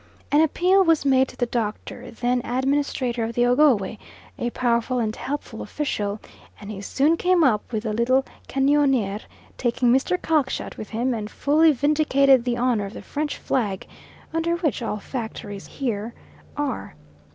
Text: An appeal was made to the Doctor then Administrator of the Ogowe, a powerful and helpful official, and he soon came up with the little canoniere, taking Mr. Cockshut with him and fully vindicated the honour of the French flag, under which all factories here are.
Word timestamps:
An 0.31 0.41
appeal 0.41 0.83
was 0.83 1.05
made 1.05 1.27
to 1.27 1.37
the 1.37 1.45
Doctor 1.45 2.09
then 2.09 2.41
Administrator 2.43 3.23
of 3.23 3.35
the 3.35 3.45
Ogowe, 3.45 3.99
a 4.39 4.49
powerful 4.49 4.97
and 4.97 5.15
helpful 5.15 5.61
official, 5.61 6.19
and 6.59 6.71
he 6.71 6.81
soon 6.81 7.15
came 7.17 7.43
up 7.43 7.71
with 7.71 7.83
the 7.83 7.93
little 7.93 8.25
canoniere, 8.47 9.19
taking 9.59 9.91
Mr. 9.93 10.19
Cockshut 10.19 10.75
with 10.75 10.89
him 10.89 11.13
and 11.13 11.29
fully 11.29 11.71
vindicated 11.71 12.45
the 12.45 12.57
honour 12.57 12.87
of 12.87 12.93
the 12.93 13.03
French 13.03 13.37
flag, 13.37 13.85
under 14.33 14.55
which 14.55 14.81
all 14.81 14.97
factories 14.97 15.67
here 15.67 16.15
are. 16.57 16.95